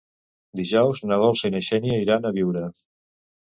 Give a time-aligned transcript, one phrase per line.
[0.59, 2.65] Dijous na Dolça i na Xènia iran a Biure.